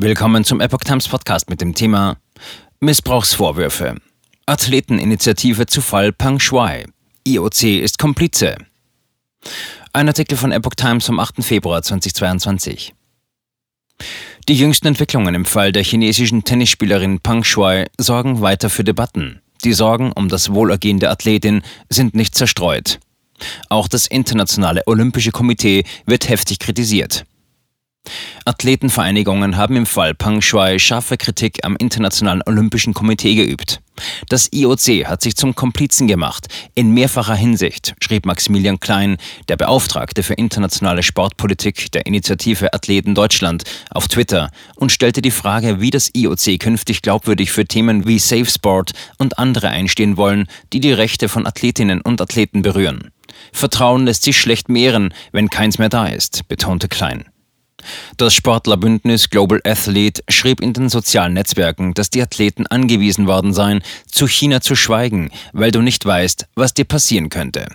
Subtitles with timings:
[0.00, 2.18] Willkommen zum Epoch Times Podcast mit dem Thema
[2.78, 3.96] Missbrauchsvorwürfe.
[4.46, 6.84] Athleteninitiative zu Fall Pang Shuai.
[7.26, 8.58] IOC ist Komplize.
[9.92, 11.42] Ein Artikel von Epoch Times vom 8.
[11.42, 12.94] Februar 2022.
[14.48, 19.42] Die jüngsten Entwicklungen im Fall der chinesischen Tennisspielerin Pang Shuai sorgen weiter für Debatten.
[19.64, 23.00] Die Sorgen um das Wohlergehen der Athletin sind nicht zerstreut.
[23.68, 27.24] Auch das Internationale Olympische Komitee wird heftig kritisiert.
[28.44, 33.80] Athletenvereinigungen haben im Fall Pang Shuai scharfe Kritik am Internationalen Olympischen Komitee geübt.
[34.28, 39.16] Das IOC hat sich zum Komplizen gemacht, in mehrfacher Hinsicht, schrieb Maximilian Klein,
[39.48, 45.80] der Beauftragte für internationale Sportpolitik der Initiative Athleten Deutschland, auf Twitter und stellte die Frage,
[45.80, 50.80] wie das IOC künftig glaubwürdig für Themen wie Safe Sport und andere einstehen wollen, die
[50.80, 53.10] die Rechte von Athletinnen und Athleten berühren.
[53.52, 57.24] Vertrauen lässt sich schlecht mehren, wenn keins mehr da ist, betonte Klein.
[58.16, 63.82] Das Sportlerbündnis Global Athlete schrieb in den sozialen Netzwerken, dass die Athleten angewiesen worden seien,
[64.10, 67.68] zu China zu schweigen, weil du nicht weißt, was dir passieren könnte.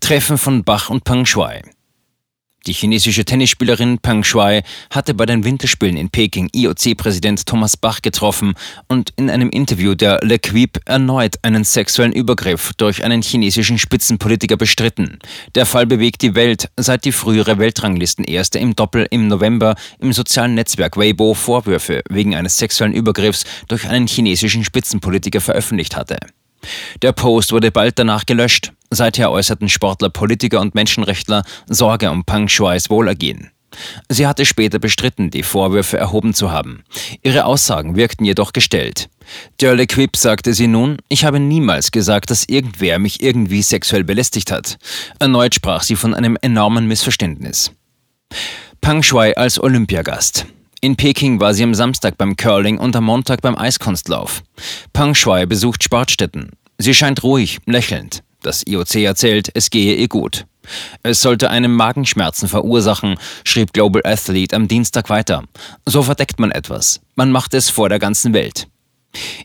[0.00, 1.62] Treffen von Bach und Peng Shuai.
[2.66, 8.54] Die chinesische Tennisspielerin Peng Shuai hatte bei den Winterspielen in Peking IOC-Präsident Thomas Bach getroffen
[8.88, 14.56] und in einem Interview der Le Quip erneut einen sexuellen Übergriff durch einen chinesischen Spitzenpolitiker
[14.56, 15.20] bestritten.
[15.54, 20.54] Der Fall bewegt die Welt, seit die frühere Weltranglistenerste im Doppel im November im sozialen
[20.54, 26.16] Netzwerk Weibo Vorwürfe wegen eines sexuellen Übergriffs durch einen chinesischen Spitzenpolitiker veröffentlicht hatte.
[27.02, 28.72] Der Post wurde bald danach gelöscht.
[28.90, 33.50] Seither äußerten Sportler, Politiker und Menschenrechtler Sorge um Pang Shuais Wohlergehen.
[34.08, 36.84] Sie hatte später bestritten, die Vorwürfe erhoben zu haben.
[37.22, 39.08] Ihre Aussagen wirkten jedoch gestellt.
[39.58, 44.50] Dörle Quip sagte sie nun, ich habe niemals gesagt, dass irgendwer mich irgendwie sexuell belästigt
[44.50, 44.78] hat.
[45.18, 47.72] Erneut sprach sie von einem enormen Missverständnis.
[48.80, 50.46] Pang Shui als Olympiagast.
[50.82, 54.42] In Peking war sie am Samstag beim Curling und am Montag beim Eiskunstlauf.
[54.92, 56.50] Pang Shui besucht Sportstätten.
[56.78, 58.22] Sie scheint ruhig, lächelnd.
[58.42, 60.44] Das IOC erzählt, es gehe ihr gut.
[61.02, 65.44] Es sollte einem Magenschmerzen verursachen, schrieb Global Athlete am Dienstag weiter.
[65.86, 67.00] So verdeckt man etwas.
[67.14, 68.68] Man macht es vor der ganzen Welt.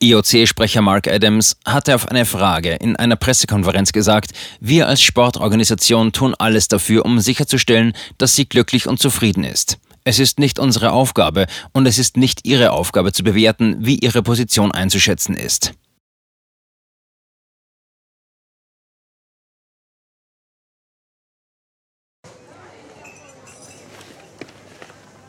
[0.00, 6.34] IOC-Sprecher Mark Adams hatte auf eine Frage in einer Pressekonferenz gesagt, wir als Sportorganisation tun
[6.38, 9.78] alles dafür, um sicherzustellen, dass sie glücklich und zufrieden ist.
[10.08, 14.22] Es ist nicht unsere Aufgabe und es ist nicht Ihre Aufgabe zu bewerten, wie Ihre
[14.22, 15.74] Position einzuschätzen ist.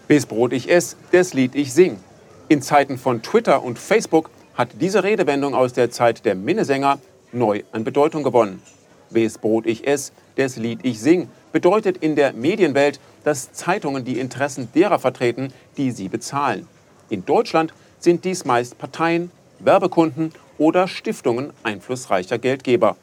[0.08, 2.00] Bis Brot ich ess, das Lied ich sing.
[2.48, 7.00] In Zeiten von Twitter und Facebook hat diese Redewendung aus der Zeit der Minnesänger
[7.34, 8.62] neu an Bedeutung gewonnen.
[9.10, 14.20] Wes Brot ich ess, des Lied ich sing, bedeutet in der Medienwelt, dass Zeitungen die
[14.20, 16.68] Interessen derer vertreten, die sie bezahlen.
[17.12, 19.30] In Deutschland sind dies meist Parteien,
[19.60, 22.96] Werbekunden oder Stiftungen einflussreicher Geldgeber.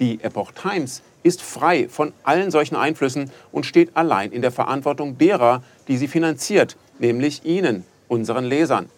[0.00, 5.16] Die Epoch Times ist frei von allen solchen Einflüssen und steht allein in der Verantwortung
[5.16, 8.88] derer, die sie finanziert, nämlich Ihnen, unseren Lesern.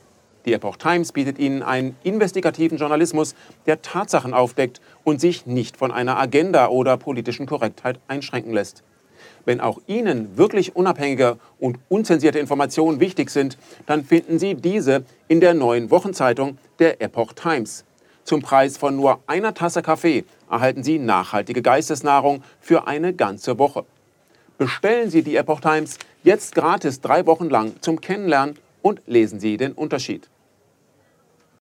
[0.46, 3.34] Die Epoch Times bietet Ihnen einen investigativen Journalismus,
[3.66, 8.82] der Tatsachen aufdeckt und sich nicht von einer Agenda oder politischen Korrektheit einschränken lässt.
[9.44, 15.40] Wenn auch Ihnen wirklich unabhängige und unzensierte Informationen wichtig sind, dann finden Sie diese in
[15.40, 17.84] der neuen Wochenzeitung der Epoch Times.
[18.24, 23.84] Zum Preis von nur einer Tasse Kaffee erhalten Sie nachhaltige Geistesnahrung für eine ganze Woche.
[24.56, 29.56] Bestellen Sie die Epoch Times jetzt gratis drei Wochen lang zum Kennenlernen und lesen Sie
[29.56, 30.28] den Unterschied.